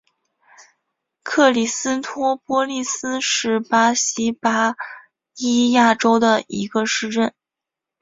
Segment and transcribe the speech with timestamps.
[1.21, 4.73] 克里斯托波利斯是巴西巴
[5.37, 7.31] 伊亚州的一个市镇。